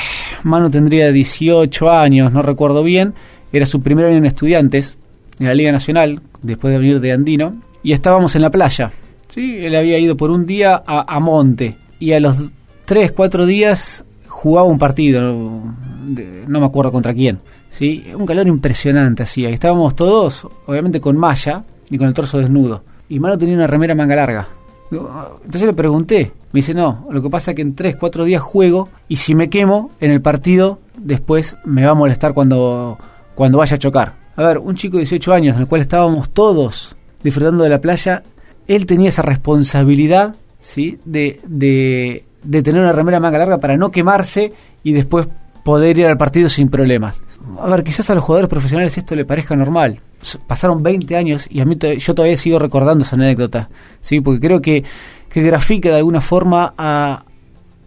Manu 0.43 0.69
tendría 0.69 1.11
18 1.11 1.89
años, 1.89 2.31
no 2.31 2.43
recuerdo 2.43 2.83
bien. 2.83 3.15
Era 3.51 3.65
su 3.65 3.81
primer 3.81 4.05
año 4.05 4.17
en 4.17 4.27
estudiantes 4.27 4.99
en 5.39 5.47
la 5.47 5.55
Liga 5.55 5.71
Nacional, 5.71 6.21
después 6.43 6.71
de 6.71 6.77
venir 6.77 6.99
de 6.99 7.11
Andino. 7.11 7.55
Y 7.81 7.93
estábamos 7.93 8.35
en 8.35 8.43
la 8.43 8.51
playa. 8.51 8.91
¿sí? 9.29 9.57
Él 9.61 9.75
había 9.75 9.97
ido 9.97 10.15
por 10.15 10.29
un 10.29 10.45
día 10.45 10.83
a, 10.85 11.19
Monte. 11.19 11.75
Y 11.99 12.11
a 12.11 12.19
los 12.19 12.37
3, 12.85 13.11
4 13.11 13.47
días 13.47 14.05
jugaba 14.27 14.67
un 14.67 14.77
partido. 14.77 15.23
no 15.23 16.59
me 16.59 16.65
acuerdo 16.67 16.91
contra 16.91 17.15
quién. 17.15 17.39
¿sí? 17.71 18.05
Un 18.15 18.27
calor 18.27 18.47
impresionante 18.47 19.23
hacía. 19.23 19.49
Estábamos 19.49 19.95
todos, 19.95 20.47
obviamente 20.67 21.01
con 21.01 21.17
malla 21.17 21.63
y 21.89 21.97
con 21.97 22.09
el 22.09 22.13
torso 22.13 22.37
desnudo. 22.37 22.83
Y 23.09 23.19
Manu 23.19 23.39
tenía 23.39 23.55
una 23.55 23.65
remera 23.65 23.95
manga 23.95 24.15
larga. 24.15 24.49
Entonces 24.95 25.67
le 25.67 25.73
pregunté, 25.73 26.31
me 26.51 26.59
dice, 26.59 26.73
no, 26.73 27.07
lo 27.09 27.21
que 27.21 27.29
pasa 27.29 27.51
es 27.51 27.55
que 27.55 27.61
en 27.61 27.75
3, 27.75 27.95
4 27.97 28.25
días 28.25 28.41
juego 28.41 28.89
y 29.07 29.17
si 29.17 29.35
me 29.35 29.49
quemo 29.49 29.91
en 29.99 30.11
el 30.11 30.21
partido, 30.21 30.79
después 30.97 31.57
me 31.65 31.85
va 31.85 31.91
a 31.91 31.95
molestar 31.95 32.33
cuando, 32.33 32.97
cuando 33.35 33.57
vaya 33.57 33.75
a 33.75 33.79
chocar. 33.79 34.13
A 34.35 34.43
ver, 34.43 34.57
un 34.57 34.75
chico 34.75 34.97
de 34.97 35.01
18 35.01 35.33
años 35.33 35.55
en 35.55 35.61
el 35.61 35.67
cual 35.67 35.81
estábamos 35.81 36.29
todos 36.29 36.95
disfrutando 37.23 37.63
de 37.63 37.69
la 37.69 37.81
playa, 37.81 38.23
él 38.67 38.85
tenía 38.85 39.09
esa 39.09 39.21
responsabilidad, 39.21 40.35
¿sí? 40.59 40.99
De, 41.05 41.39
de, 41.47 42.25
de 42.43 42.63
tener 42.63 42.81
una 42.81 42.91
remera 42.91 43.19
manga 43.19 43.39
larga 43.39 43.57
para 43.59 43.77
no 43.77 43.91
quemarse 43.91 44.53
y 44.83 44.93
después 44.93 45.27
poder 45.65 45.97
ir 45.97 46.05
al 46.05 46.15
partido 46.15 46.47
sin 46.47 46.69
problemas. 46.69 47.23
A 47.59 47.67
ver, 47.67 47.83
quizás 47.83 48.11
a 48.11 48.15
los 48.15 48.23
jugadores 48.23 48.47
profesionales 48.47 48.95
esto 48.99 49.15
le 49.15 49.25
parezca 49.25 49.55
normal. 49.55 49.99
Pasaron 50.45 50.83
20 50.83 51.17
años 51.17 51.47
y 51.49 51.59
a 51.59 51.65
mí 51.65 51.75
yo 51.97 52.13
todavía 52.13 52.37
sigo 52.37 52.59
recordando 52.59 53.03
esa 53.03 53.15
anécdota, 53.15 53.67
¿sí? 53.99 54.21
porque 54.21 54.39
creo 54.39 54.61
que, 54.61 54.83
que 55.27 55.41
grafica 55.41 55.89
de 55.89 55.95
alguna 55.95 56.21
forma 56.21 56.75
a, 56.77 57.25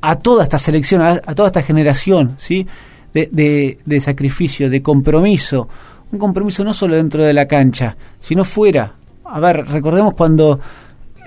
a 0.01 0.17
toda 0.17 0.43
esta 0.43 0.59
selección, 0.59 1.03
a, 1.03 1.21
toda 1.21 1.47
esta 1.47 1.63
generación 1.63 2.35
¿sí? 2.37 2.67
De, 3.15 3.79
de, 3.85 4.01
sacrificio, 4.01 4.69
de 4.69 4.83
compromiso. 4.83 5.69
Un 6.11 6.19
compromiso 6.19 6.65
no 6.65 6.75
solo 6.75 6.97
dentro 6.97 7.23
de 7.23 7.33
la 7.33 7.47
cancha, 7.47 7.97
sino 8.19 8.43
fuera. 8.43 8.95
A 9.25 9.39
ver, 9.39 9.65
recordemos 9.69 10.15
cuando 10.15 10.59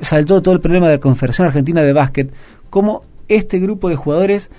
saltó 0.02 0.42
todo 0.42 0.54
el 0.54 0.60
problema 0.60 0.90
de 0.90 0.96
la 0.96 1.00
Confederación 1.00 1.48
Argentina 1.48 1.82
de 1.82 1.94
Básquet, 1.94 2.34
cómo 2.70 3.04
este 3.30 3.58
grupo 3.60 3.88
de 3.88 3.96
jugadores 3.96 4.52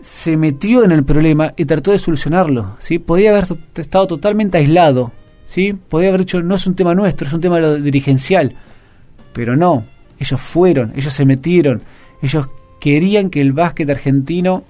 se 0.00 0.36
metió 0.36 0.84
en 0.84 0.92
el 0.92 1.04
problema 1.04 1.54
y 1.56 1.64
trató 1.64 1.92
de 1.92 1.98
solucionarlo. 1.98 2.76
¿sí? 2.78 2.98
Podía 2.98 3.30
haber 3.30 3.44
estado 3.74 4.06
totalmente 4.06 4.58
aislado. 4.58 5.12
¿sí? 5.46 5.72
Podía 5.72 6.08
haber 6.08 6.20
dicho, 6.20 6.42
no 6.42 6.54
es 6.54 6.66
un 6.66 6.74
tema 6.74 6.94
nuestro, 6.94 7.26
es 7.26 7.32
un 7.32 7.40
tema 7.40 7.60
dirigencial. 7.76 8.54
Pero 9.32 9.56
no, 9.56 9.84
ellos 10.18 10.40
fueron, 10.40 10.92
ellos 10.96 11.12
se 11.12 11.24
metieron, 11.24 11.82
ellos 12.22 12.48
querían 12.80 13.30
que 13.30 13.40
el 13.40 13.52
básquet 13.52 13.88
argentino 13.88 14.64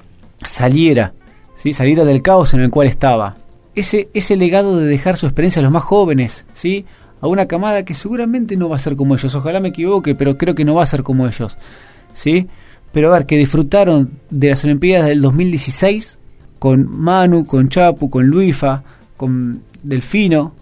saliera, 0.44 1.12
¿sí? 1.54 1.72
saliera 1.72 2.04
del 2.04 2.22
caos 2.22 2.54
en 2.54 2.60
el 2.60 2.70
cual 2.70 2.88
estaba. 2.88 3.36
Ese, 3.74 4.36
legado 4.36 4.78
de 4.78 4.86
dejar 4.86 5.16
su 5.16 5.26
experiencia 5.26 5.60
a 5.60 5.62
los 5.62 5.72
más 5.72 5.84
jóvenes, 5.84 6.44
¿sí? 6.52 6.84
a 7.20 7.26
una 7.26 7.46
camada 7.46 7.84
que 7.84 7.94
seguramente 7.94 8.56
no 8.56 8.68
va 8.68 8.76
a 8.76 8.80
ser 8.80 8.96
como 8.96 9.14
ellos. 9.14 9.34
Ojalá 9.34 9.60
me 9.60 9.68
equivoque, 9.68 10.14
pero 10.14 10.36
creo 10.36 10.54
que 10.54 10.64
no 10.64 10.74
va 10.74 10.82
a 10.82 10.86
ser 10.86 11.02
como 11.02 11.26
ellos. 11.26 11.56
¿sí? 12.12 12.48
Pero 12.92 13.08
a 13.08 13.18
ver, 13.18 13.26
que 13.26 13.36
disfrutaron 13.36 14.10
de 14.30 14.50
las 14.50 14.64
Olimpiadas 14.64 15.06
del 15.06 15.22
2016 15.22 16.18
con 16.58 16.90
Manu, 16.90 17.46
con 17.46 17.68
Chapu, 17.68 18.10
con 18.10 18.26
Luifa, 18.26 18.82
con 19.16 19.62
Delfino, 19.82 20.54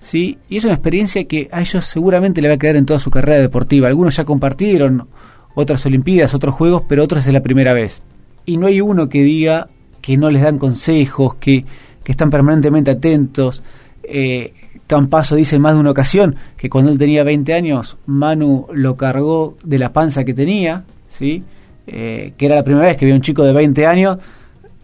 ¿sí? 0.00 0.38
Y 0.48 0.56
es 0.56 0.64
una 0.64 0.74
experiencia 0.74 1.24
que 1.24 1.48
a 1.52 1.60
ellos 1.60 1.84
seguramente 1.84 2.40
le 2.40 2.48
va 2.48 2.54
a 2.54 2.58
quedar 2.58 2.76
en 2.76 2.86
toda 2.86 2.98
su 2.98 3.10
carrera 3.10 3.40
deportiva. 3.40 3.88
Algunos 3.88 4.16
ya 4.16 4.24
compartieron 4.24 5.08
otras 5.54 5.84
Olimpiadas, 5.86 6.34
otros 6.34 6.54
Juegos, 6.54 6.82
pero 6.88 7.02
otros 7.02 7.26
es 7.26 7.32
la 7.32 7.42
primera 7.42 7.72
vez. 7.72 8.02
Y 8.46 8.56
no 8.56 8.66
hay 8.66 8.80
uno 8.80 9.08
que 9.08 9.22
diga 9.22 9.68
que 10.00 10.16
no 10.16 10.30
les 10.30 10.42
dan 10.42 10.58
consejos, 10.58 11.36
que, 11.36 11.64
que 12.02 12.12
están 12.12 12.30
permanentemente 12.30 12.90
atentos. 12.90 13.62
Eh, 14.02 14.52
Campazo 14.86 15.36
dice 15.36 15.56
en 15.56 15.62
más 15.62 15.74
de 15.74 15.80
una 15.80 15.90
ocasión 15.90 16.36
que 16.56 16.68
cuando 16.68 16.90
él 16.90 16.98
tenía 16.98 17.24
20 17.24 17.54
años, 17.54 17.96
Manu 18.06 18.66
lo 18.72 18.96
cargó 18.96 19.56
de 19.64 19.78
la 19.78 19.92
panza 19.92 20.24
que 20.24 20.34
tenía, 20.34 20.84
¿sí? 21.08 21.44
Eh, 21.86 22.34
que 22.36 22.46
era 22.46 22.54
la 22.54 22.64
primera 22.64 22.86
vez 22.86 22.96
que 22.96 23.04
vi 23.04 23.12
un 23.12 23.20
chico 23.20 23.42
de 23.42 23.52
20 23.52 23.86
años 23.86 24.18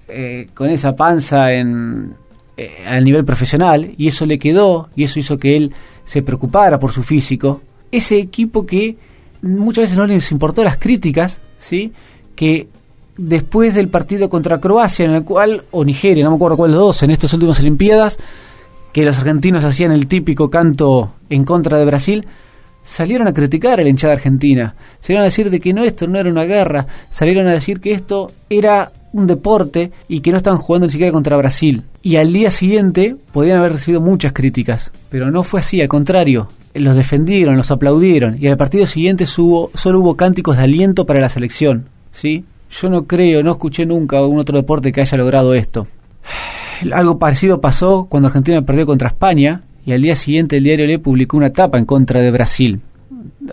eh, 0.08 0.48
con 0.52 0.68
esa 0.68 0.96
panza 0.96 1.52
en, 1.52 2.12
eh, 2.56 2.84
al 2.86 3.04
nivel 3.04 3.24
profesional 3.24 3.92
y 3.96 4.08
eso 4.08 4.26
le 4.26 4.36
quedó 4.38 4.88
y 4.96 5.04
eso 5.04 5.20
hizo 5.20 5.38
que 5.38 5.56
él 5.56 5.72
se 6.02 6.22
preocupara 6.22 6.78
por 6.80 6.92
su 6.92 7.02
físico. 7.02 7.60
Ese 7.92 8.18
equipo 8.18 8.66
que 8.66 8.96
muchas 9.42 9.82
veces 9.82 9.96
no 9.96 10.06
les 10.06 10.32
importó 10.32 10.64
las 10.64 10.76
críticas, 10.76 11.40
¿sí? 11.56 11.92
que 12.34 12.68
después 13.16 13.74
del 13.74 13.88
partido 13.88 14.28
contra 14.28 14.60
Croacia, 14.60 15.04
en 15.04 15.12
el 15.12 15.24
cual, 15.24 15.64
o 15.70 15.84
Nigeria, 15.84 16.24
no 16.24 16.30
me 16.30 16.36
acuerdo 16.36 16.56
cuál 16.56 16.70
de 16.70 16.76
los 16.76 16.86
dos, 16.86 17.02
en 17.02 17.10
estas 17.10 17.32
últimas 17.32 17.60
Olimpiadas, 17.60 18.18
que 18.92 19.04
los 19.04 19.18
argentinos 19.18 19.64
hacían 19.64 19.92
el 19.92 20.06
típico 20.06 20.50
canto 20.50 21.12
en 21.30 21.44
contra 21.44 21.78
de 21.78 21.84
Brasil, 21.84 22.26
salieron 22.82 23.28
a 23.28 23.34
criticar 23.34 23.80
a 23.80 23.82
la 23.82 23.88
hinchada 23.88 24.14
argentina, 24.14 24.74
salieron 25.00 25.22
a 25.22 25.26
decir 25.26 25.50
de 25.50 25.60
que 25.60 25.72
no 25.72 25.84
esto 25.84 26.06
no 26.06 26.18
era 26.18 26.30
una 26.30 26.44
guerra, 26.44 26.86
salieron 27.10 27.46
a 27.46 27.52
decir 27.52 27.80
que 27.80 27.92
esto 27.92 28.30
era 28.48 28.90
un 29.12 29.26
deporte 29.26 29.90
y 30.08 30.20
que 30.20 30.30
no 30.30 30.36
estaban 30.36 30.58
jugando 30.58 30.86
ni 30.86 30.92
siquiera 30.92 31.12
contra 31.12 31.36
Brasil. 31.36 31.82
Y 32.02 32.16
al 32.16 32.32
día 32.32 32.50
siguiente 32.50 33.16
podían 33.32 33.58
haber 33.58 33.72
recibido 33.72 34.00
muchas 34.00 34.32
críticas, 34.32 34.90
pero 35.10 35.30
no 35.30 35.42
fue 35.42 35.60
así, 35.60 35.80
al 35.80 35.88
contrario, 35.88 36.48
los 36.74 36.96
defendieron, 36.96 37.56
los 37.56 37.70
aplaudieron. 37.70 38.36
Y 38.40 38.48
al 38.48 38.56
partido 38.56 38.86
siguiente 38.86 39.26
solo 39.26 39.70
hubo 40.00 40.16
cánticos 40.16 40.56
de 40.56 40.64
aliento 40.64 41.06
para 41.06 41.20
la 41.20 41.28
selección, 41.28 41.88
¿sí? 42.12 42.44
Yo 42.70 42.90
no 42.90 43.06
creo, 43.06 43.42
no 43.42 43.52
escuché 43.52 43.86
nunca 43.86 44.24
un 44.26 44.38
otro 44.38 44.58
deporte 44.58 44.92
que 44.92 45.00
haya 45.00 45.18
logrado 45.18 45.54
esto. 45.54 45.86
Algo 46.92 47.18
parecido 47.18 47.60
pasó 47.60 48.06
cuando 48.08 48.28
Argentina 48.28 48.62
perdió 48.62 48.86
contra 48.86 49.08
España 49.08 49.62
y 49.88 49.92
al 49.94 50.02
día 50.02 50.16
siguiente 50.16 50.58
el 50.58 50.64
diario 50.64 50.86
Le 50.86 50.98
publicó 50.98 51.38
una 51.38 51.50
tapa 51.50 51.78
en 51.78 51.86
contra 51.86 52.20
de 52.20 52.30
Brasil. 52.30 52.82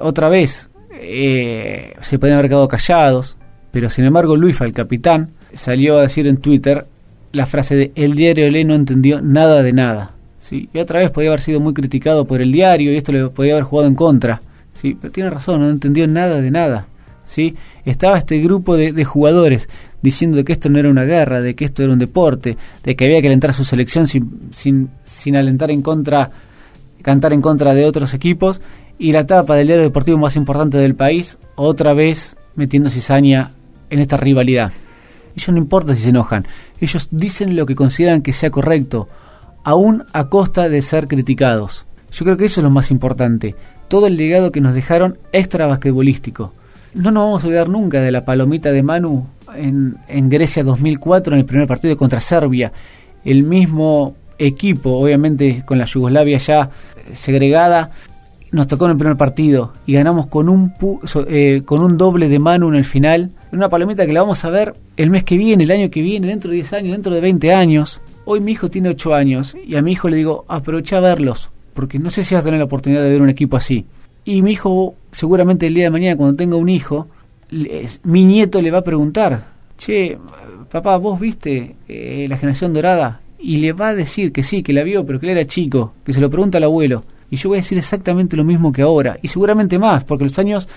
Otra 0.01 0.27
vez, 0.27 0.68
eh, 0.92 1.94
se 2.01 2.20
podían 2.20 2.38
haber 2.38 2.50
quedado 2.50 2.68
callados, 2.68 3.38
pero 3.72 3.89
sin 3.89 4.04
embargo 4.04 4.36
Luis, 4.36 4.60
el 4.60 4.74
capitán, 4.74 5.32
salió 5.54 5.98
a 5.98 6.01
decir 6.01 6.27
en 6.27 6.36
Twitter 6.36 6.86
la 7.32 7.46
frase 7.46 7.77
de 7.77 7.92
el 7.96 8.15
diario 8.15 8.51
Le 8.51 8.65
no 8.65 8.75
entendió 8.75 9.22
nada 9.22 9.63
de 9.63 9.72
nada. 9.72 10.12
¿sí? 10.42 10.68
Y 10.74 10.80
otra 10.80 11.00
vez 11.00 11.10
podía 11.10 11.30
haber 11.30 11.39
sido 11.39 11.62
muy 11.62 11.74
criticado 11.74 12.25
por 12.25 12.42
el 12.42 12.51
diario 12.51 12.92
y 12.92 12.98
esto 12.98 13.13
le 13.13 13.30
podía 13.30 13.54
haber 13.54 13.63
jugado 13.63 13.88
en 13.88 13.96
contra. 13.96 14.42
¿sí? 14.74 14.98
Pero 15.00 15.13
tiene 15.13 15.30
razón, 15.30 15.62
no 15.62 15.70
entendió 15.70 16.06
nada 16.06 16.42
de 16.42 16.51
nada. 16.51 16.88
¿sí? 17.24 17.56
Estaba 17.86 18.18
este 18.18 18.39
grupo 18.39 18.75
de 18.75 19.06
jugadores 19.06 19.70
diciendo 20.05 20.38
de 20.38 20.45
que 20.45 20.53
esto 20.53 20.69
no 20.69 20.77
era 20.77 20.89
una 20.89 21.03
guerra, 21.03 21.41
de 21.41 21.55
que 21.55 21.65
esto 21.65 21.83
era 21.83 21.91
un 21.91 22.00
deporte, 22.00 22.55
de 22.83 22.95
que 22.95 23.05
había 23.05 23.21
que 23.21 23.27
alentar 23.27 23.53
su 23.53 23.65
selección 23.65 24.05
sin, 24.05 24.51
sin, 24.51 24.89
sin 25.03 25.35
alentar 25.35 25.71
en 25.71 25.81
contra, 25.81 26.29
cantar 27.01 27.33
en 27.33 27.41
contra 27.41 27.74
de 27.74 27.85
otros 27.85 28.13
equipos, 28.13 28.62
y 29.00 29.12
la 29.12 29.21
etapa 29.21 29.55
del 29.55 29.67
diario 29.67 29.83
deportivo 29.83 30.17
más 30.19 30.35
importante 30.35 30.77
del 30.77 30.95
país, 30.95 31.38
otra 31.55 31.93
vez 31.93 32.38
metiendo 32.55 32.89
cizaña 32.89 33.51
en 33.89 34.00
esta 34.00 34.15
rivalidad. 34.15 34.71
Ellos 35.35 35.50
no 35.50 35.57
importa 35.57 35.95
si 35.95 36.03
se 36.03 36.09
enojan, 36.09 36.45
ellos 36.79 37.09
dicen 37.12 37.55
lo 37.55 37.65
que 37.65 37.75
consideran 37.75 38.21
que 38.21 38.31
sea 38.31 38.51
correcto, 38.51 39.09
aún 39.63 40.03
a 40.13 40.29
costa 40.29 40.69
de 40.69 40.81
ser 40.83 41.07
criticados. 41.07 41.85
Yo 42.12 42.24
creo 42.24 42.38
que 42.38 42.45
eso 42.45 42.62
es 42.62 42.63
lo 42.63 42.69
más 42.69 42.91
importante, 42.91 43.55
todo 43.88 44.05
el 44.05 44.17
legado 44.17 44.51
que 44.51 44.62
nos 44.62 44.75
dejaron 44.75 45.17
extra 45.33 45.65
basquetbolístico. 45.65 46.53
No 46.93 47.12
nos 47.12 47.24
vamos 47.24 47.43
a 47.43 47.47
olvidar 47.47 47.67
nunca 47.67 48.01
de 48.01 48.12
la 48.12 48.24
palomita 48.24 48.71
de 48.71 48.83
Manu 48.83 49.27
en, 49.57 50.29
Grecia 50.29 50.63
2004 50.63 51.33
en 51.33 51.39
el 51.39 51.45
primer 51.45 51.67
partido 51.67 51.95
contra 51.97 52.19
Serbia. 52.19 52.71
El 53.24 53.43
mismo 53.43 54.15
equipo, 54.38 54.91
obviamente 54.91 55.63
con 55.65 55.77
la 55.77 55.85
Yugoslavia 55.85 56.38
ya 56.38 56.69
segregada, 57.13 57.91
nos 58.51 58.67
tocó 58.67 58.85
en 58.85 58.91
el 58.91 58.97
primer 58.97 59.17
partido 59.17 59.74
y 59.85 59.93
ganamos 59.93 60.27
con 60.27 60.50
un, 60.50 60.74
eh, 61.27 61.62
con 61.65 61.83
un 61.83 61.97
doble 61.97 62.29
de 62.29 62.39
Manu 62.39 62.69
en 62.69 62.75
el 62.75 62.85
final. 62.85 63.31
Una 63.51 63.69
palomita 63.69 64.05
que 64.05 64.13
la 64.13 64.21
vamos 64.21 64.43
a 64.45 64.50
ver 64.50 64.74
el 64.97 65.09
mes 65.09 65.24
que 65.24 65.38
viene, 65.38 65.63
el 65.63 65.71
año 65.71 65.89
que 65.89 66.01
viene, 66.01 66.27
dentro 66.27 66.51
de 66.51 66.55
10 66.55 66.74
años, 66.74 66.91
dentro 66.93 67.13
de 67.13 67.21
20 67.21 67.53
años. 67.53 68.01
Hoy 68.24 68.39
mi 68.39 68.53
hijo 68.53 68.69
tiene 68.69 68.89
8 68.89 69.13
años 69.13 69.55
y 69.65 69.75
a 69.75 69.81
mi 69.81 69.91
hijo 69.91 70.09
le 70.09 70.17
digo, 70.17 70.45
aprovecha 70.47 70.97
a 70.97 71.01
verlos, 71.01 71.51
porque 71.74 72.00
no 72.00 72.09
sé 72.09 72.24
si 72.24 72.33
vas 72.33 72.43
a 72.43 72.45
tener 72.45 72.59
la 72.59 72.65
oportunidad 72.65 73.03
de 73.03 73.09
ver 73.09 73.21
un 73.21 73.29
equipo 73.29 73.57
así. 73.57 73.85
Y 74.24 74.41
mi 74.41 74.53
hijo, 74.53 74.95
seguramente 75.12 75.67
el 75.67 75.75
día 75.75 75.83
de 75.85 75.89
mañana, 75.91 76.17
cuando 76.17 76.35
tenga 76.35 76.55
un 76.55 76.69
hijo, 76.69 77.07
mi 78.03 78.23
nieto 78.23 78.61
le 78.61 78.71
va 78.71 78.79
a 78.79 78.83
preguntar, 78.83 79.45
che, 79.77 80.17
papá, 80.69 80.97
¿vos 80.97 81.19
viste 81.19 81.75
eh, 81.87 82.25
la 82.29 82.37
generación 82.37 82.73
dorada? 82.73 83.21
Y 83.39 83.57
le 83.57 83.73
va 83.73 83.89
a 83.89 83.95
decir 83.95 84.31
que 84.31 84.43
sí, 84.43 84.63
que 84.63 84.73
la 84.73 84.83
vio, 84.83 85.05
pero 85.05 85.19
que 85.19 85.27
él 85.27 85.37
era 85.37 85.45
chico, 85.45 85.93
que 86.03 86.13
se 86.13 86.21
lo 86.21 86.29
pregunta 86.29 86.57
al 86.57 86.63
abuelo. 86.63 87.03
Y 87.29 87.37
yo 87.37 87.49
voy 87.49 87.57
a 87.57 87.61
decir 87.61 87.77
exactamente 87.77 88.35
lo 88.35 88.43
mismo 88.43 88.71
que 88.71 88.81
ahora, 88.81 89.17
y 89.21 89.27
seguramente 89.27 89.79
más, 89.79 90.03
porque 90.03 90.23
los 90.23 90.39
años 90.39 90.67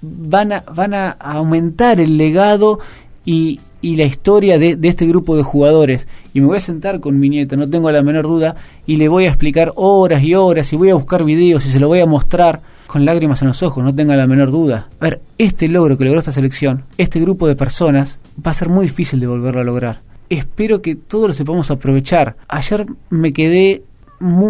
van 0.00 0.52
a, 0.52 0.60
van 0.74 0.94
a 0.94 1.10
aumentar 1.10 2.00
el 2.00 2.16
legado 2.16 2.80
y, 3.24 3.60
y 3.80 3.96
la 3.96 4.04
historia 4.04 4.58
de, 4.58 4.76
de, 4.76 4.88
este 4.88 5.06
grupo 5.06 5.36
de 5.36 5.42
jugadores. 5.42 6.08
Y 6.34 6.40
me 6.40 6.46
voy 6.46 6.58
a 6.58 6.60
sentar 6.60 7.00
con 7.00 7.18
mi 7.18 7.28
nieto, 7.28 7.56
no 7.56 7.68
tengo 7.68 7.90
la 7.90 8.02
menor 8.02 8.26
duda, 8.26 8.56
y 8.86 8.96
le 8.96 9.08
voy 9.08 9.24
a 9.24 9.28
explicar 9.28 9.72
horas 9.76 10.22
y 10.22 10.34
horas, 10.34 10.72
y 10.72 10.76
voy 10.76 10.90
a 10.90 10.94
buscar 10.94 11.24
videos 11.24 11.64
y 11.66 11.70
se 11.70 11.80
lo 11.80 11.88
voy 11.88 12.00
a 12.00 12.06
mostrar 12.06 12.60
con 12.88 13.04
lágrimas 13.04 13.42
en 13.42 13.48
los 13.48 13.62
ojos, 13.62 13.84
no 13.84 13.94
tenga 13.94 14.16
la 14.16 14.26
menor 14.26 14.50
duda. 14.50 14.88
A 14.98 15.04
ver, 15.04 15.20
este 15.36 15.68
logro 15.68 15.98
que 15.98 16.04
logró 16.04 16.18
esta 16.18 16.32
selección, 16.32 16.84
este 16.96 17.20
grupo 17.20 17.46
de 17.46 17.54
personas, 17.54 18.18
va 18.44 18.50
a 18.50 18.54
ser 18.54 18.70
muy 18.70 18.86
difícil 18.86 19.20
de 19.20 19.26
volverlo 19.26 19.60
a 19.60 19.64
lograr. 19.64 20.00
Espero 20.30 20.80
que 20.80 20.94
todos 20.94 21.28
lo 21.28 21.34
sepamos 21.34 21.70
aprovechar. 21.70 22.36
Ayer 22.48 22.86
me 23.10 23.34
quedé 23.34 23.82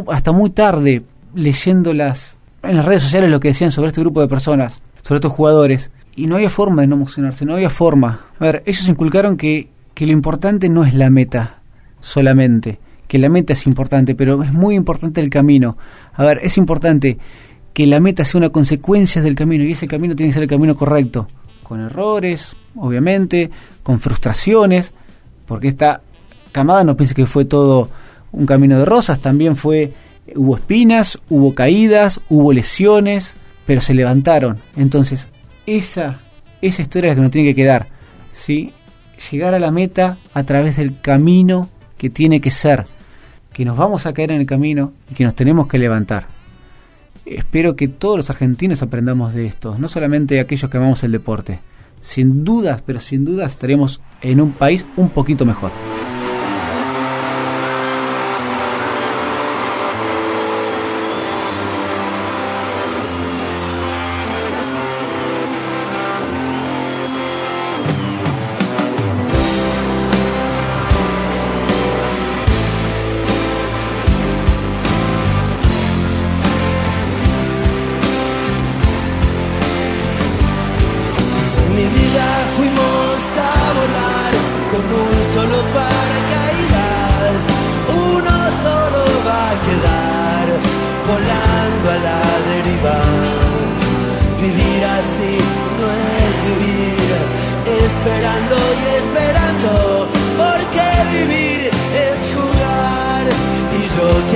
hasta 0.06 0.30
muy 0.30 0.50
tarde 0.50 1.02
leyendo 1.34 1.92
las, 1.92 2.38
en 2.62 2.76
las 2.76 2.86
redes 2.86 3.02
sociales 3.02 3.28
lo 3.28 3.40
que 3.40 3.48
decían 3.48 3.72
sobre 3.72 3.88
este 3.88 4.00
grupo 4.00 4.20
de 4.20 4.28
personas, 4.28 4.80
sobre 5.02 5.16
estos 5.16 5.32
jugadores, 5.32 5.90
y 6.14 6.26
no 6.26 6.36
había 6.36 6.48
forma 6.48 6.82
de 6.82 6.88
no 6.88 6.94
emocionarse, 6.94 7.44
no 7.44 7.54
había 7.54 7.70
forma. 7.70 8.20
A 8.38 8.44
ver, 8.44 8.62
ellos 8.66 8.88
inculcaron 8.88 9.36
que, 9.36 9.68
que 9.94 10.06
lo 10.06 10.12
importante 10.12 10.68
no 10.68 10.84
es 10.84 10.94
la 10.94 11.10
meta 11.10 11.58
solamente, 12.00 12.78
que 13.08 13.18
la 13.18 13.28
meta 13.28 13.52
es 13.52 13.66
importante, 13.66 14.14
pero 14.14 14.40
es 14.44 14.52
muy 14.52 14.76
importante 14.76 15.20
el 15.20 15.28
camino. 15.28 15.76
A 16.14 16.24
ver, 16.24 16.38
es 16.44 16.56
importante 16.56 17.18
que 17.72 17.86
la 17.86 18.00
meta 18.00 18.24
sea 18.24 18.38
una 18.38 18.50
consecuencia 18.50 19.22
del 19.22 19.34
camino 19.34 19.64
y 19.64 19.72
ese 19.72 19.86
camino 19.86 20.16
tiene 20.16 20.30
que 20.30 20.34
ser 20.34 20.42
el 20.42 20.48
camino 20.48 20.74
correcto, 20.74 21.28
con 21.62 21.80
errores, 21.80 22.56
obviamente, 22.76 23.50
con 23.82 24.00
frustraciones, 24.00 24.92
porque 25.46 25.68
esta 25.68 26.00
camada 26.52 26.84
no 26.84 26.96
piense 26.96 27.14
que 27.14 27.26
fue 27.26 27.44
todo 27.44 27.88
un 28.32 28.46
camino 28.46 28.78
de 28.78 28.84
rosas, 28.84 29.20
también 29.20 29.56
fue 29.56 29.92
hubo 30.34 30.56
espinas, 30.56 31.18
hubo 31.28 31.54
caídas, 31.54 32.20
hubo 32.28 32.52
lesiones, 32.52 33.34
pero 33.64 33.80
se 33.80 33.94
levantaron. 33.94 34.58
Entonces, 34.76 35.28
esa 35.66 36.20
esa 36.60 36.82
historia 36.82 37.10
es 37.10 37.12
la 37.12 37.14
que 37.16 37.22
nos 37.22 37.30
tiene 37.30 37.48
que 37.48 37.54
quedar, 37.54 37.86
¿sí? 38.32 38.72
Llegar 39.30 39.54
a 39.54 39.58
la 39.58 39.70
meta 39.70 40.18
a 40.34 40.42
través 40.44 40.76
del 40.76 41.00
camino 41.00 41.68
que 41.96 42.10
tiene 42.10 42.40
que 42.40 42.50
ser, 42.50 42.86
que 43.52 43.64
nos 43.64 43.76
vamos 43.76 44.06
a 44.06 44.12
caer 44.12 44.32
en 44.32 44.40
el 44.40 44.46
camino 44.46 44.92
y 45.10 45.14
que 45.14 45.24
nos 45.24 45.34
tenemos 45.34 45.66
que 45.66 45.78
levantar 45.78 46.37
espero 47.36 47.76
que 47.76 47.88
todos 47.88 48.16
los 48.16 48.30
argentinos 48.30 48.82
aprendamos 48.82 49.34
de 49.34 49.46
esto, 49.46 49.76
no 49.78 49.88
solamente 49.88 50.40
aquellos 50.40 50.70
que 50.70 50.76
amamos 50.76 51.02
el 51.04 51.12
deporte. 51.12 51.60
Sin 52.00 52.44
dudas, 52.44 52.82
pero 52.84 53.00
sin 53.00 53.24
dudas 53.24 53.52
estaremos 53.52 54.00
en 54.22 54.40
un 54.40 54.52
país 54.52 54.84
un 54.96 55.10
poquito 55.10 55.44
mejor. 55.44 55.72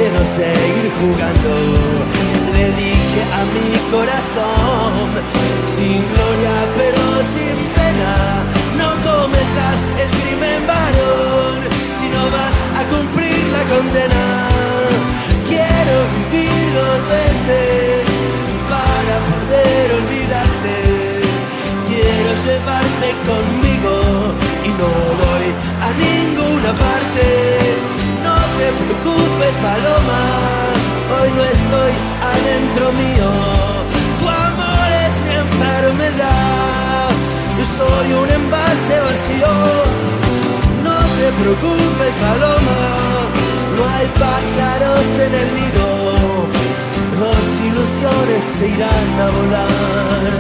quiero 0.03 0.27
seguir 0.27 0.85
jugando. 1.01 1.53
Le 2.55 2.67
dije 2.83 3.21
a 3.39 3.43
mi 3.55 3.71
corazón, 3.95 5.03
sin 5.75 6.01
gloria 6.13 6.55
pero 6.79 7.03
sin 7.35 7.57
pena, 7.79 8.13
no 8.81 8.89
cometas 9.09 9.77
el 10.03 10.09
crimen 10.19 10.61
varón, 10.67 11.59
si 11.99 12.07
no 12.15 12.23
vas 12.35 12.55
a 12.81 12.83
cumplir 12.93 13.43
la 13.57 13.63
condena. 13.73 14.25
Quiero 15.51 15.95
vivir 16.17 16.63
dos 16.81 17.01
veces 17.19 18.03
para 18.73 19.15
poder 19.31 19.87
olvidarte. 20.01 20.77
Quiero 21.89 22.31
llevarte 22.47 23.09
conmigo 23.31 23.95
y 24.69 24.71
no 24.81 24.91
voy 25.23 25.47
a 25.87 25.89
ninguna 26.05 26.71
parte 26.87 27.92
preocupes, 29.03 29.57
paloma, 29.57 30.23
hoy 31.19 31.31
no 31.33 31.43
estoy 31.43 31.93
adentro 32.33 32.93
mío. 32.93 33.31
Tu 34.21 34.29
amor 34.29 34.89
es 35.07 35.15
mi 35.27 35.35
enfermedad, 35.47 37.11
yo 37.59 37.65
soy 37.79 38.13
un 38.23 38.31
envase 38.31 39.01
vacío. 39.01 39.53
No 40.85 40.97
te 41.19 41.27
preocupes, 41.41 42.15
paloma, 42.21 42.81
no 43.77 43.83
hay 43.89 44.07
pájaros 44.19 45.07
en 45.27 45.35
el 45.35 45.49
nido. 45.55 45.87
Dos 47.19 47.45
ilusiones 47.69 48.43
se 48.59 48.69
irán 48.69 49.21
a 49.21 49.31
volar, 49.31 50.33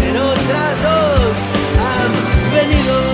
pero 0.00 0.20
otras 0.22 0.74
dos 0.86 1.36
han 1.90 2.12
venido. 2.54 3.09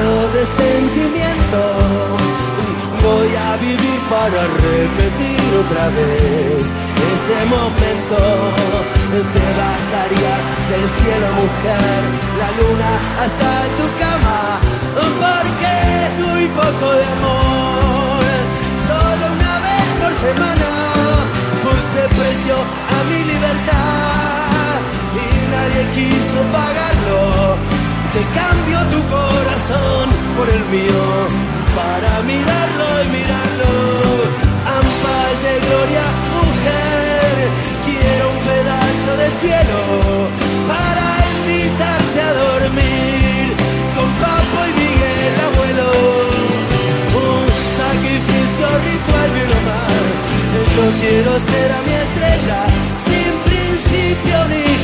De 0.00 0.46
sentimiento. 0.46 1.60
Voy 3.02 3.30
a 3.36 3.56
vivir 3.56 4.00
para 4.08 4.40
repetir 4.68 5.40
otra 5.62 5.88
vez 5.88 6.62
este 7.12 7.38
momento. 7.46 8.18
Te 9.34 9.46
bajaría 9.60 10.34
del 10.70 10.88
cielo, 10.88 11.28
mujer, 11.40 12.00
la 12.40 12.48
luna 12.58 12.90
hasta 13.22 13.50
tu 13.76 13.86
cama, 14.02 14.40
porque 15.20 15.70
es 16.06 16.14
muy 16.26 16.46
poco 16.48 16.86
de 16.98 17.04
amor. 17.16 18.22
Solo 18.88 19.24
una 19.36 19.54
vez 19.68 19.88
por 20.00 20.12
semana 20.26 20.70
puse 21.64 22.00
precio 22.16 22.56
a 22.56 22.98
mi 23.10 23.20
libertad 23.32 24.80
y 25.20 25.28
nadie 25.52 25.82
quiso 25.94 26.40
pagarlo. 26.56 27.56
Te 28.12 28.22
cambio 28.38 28.78
tu 28.90 29.00
corazón 29.08 29.29
por 30.36 30.48
el 30.48 30.64
mío 30.66 31.02
para 31.78 32.22
mirarlo 32.22 32.86
y 33.04 33.08
mirarlo. 33.18 33.70
Ampas 34.66 35.34
de 35.46 35.54
gloria, 35.66 36.06
mujer, 36.34 37.34
quiero 37.86 38.24
un 38.34 38.40
pedazo 38.50 39.10
de 39.22 39.28
cielo 39.42 39.80
para 40.70 41.06
invitarte 41.38 42.20
a 42.20 42.32
dormir 42.44 43.54
con 43.94 44.08
Papo 44.22 44.58
y 44.66 44.72
Miguel, 44.82 45.34
abuelo. 45.48 45.90
Un 47.14 47.46
sacrificio 47.78 48.66
ritual 48.90 49.28
bien 49.36 49.50
o 49.50 49.60
mal. 49.70 50.04
Yo 50.76 50.86
quiero 51.00 51.32
ser 51.38 51.72
a 51.72 51.80
mi 51.82 51.94
estrella 51.94 52.60
sin 52.98 53.30
principio 53.46 54.36
ni 54.48 54.79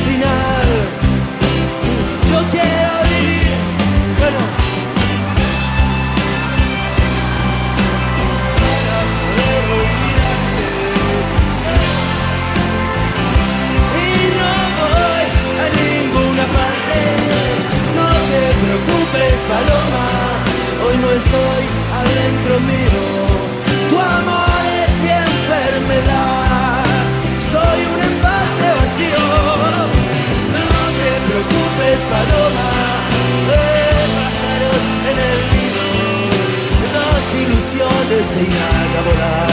ilusiones 38.57 38.73
se 38.73 38.89
irán 38.89 38.95
a 38.95 39.01
volar. 39.01 39.47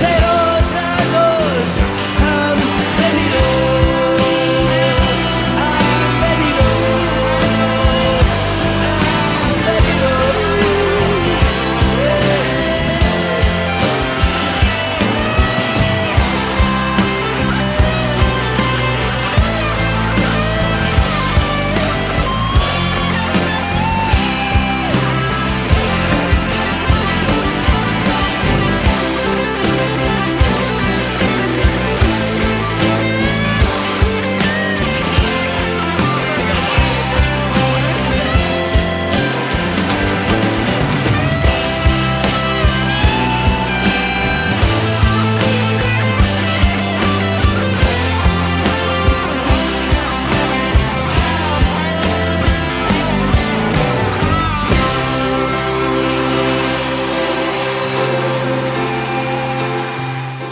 Pero 0.00 0.37